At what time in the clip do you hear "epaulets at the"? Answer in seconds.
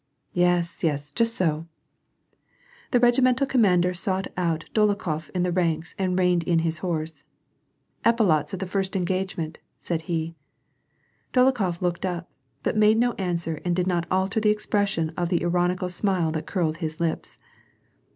8.03-8.65